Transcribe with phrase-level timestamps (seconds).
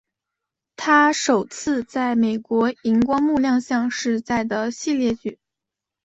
[0.77, 5.37] 她首次在美国萤光幕亮相是在的系列剧。